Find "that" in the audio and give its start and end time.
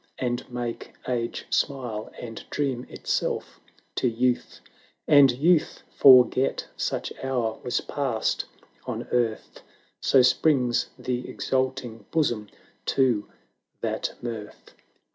13.81-14.15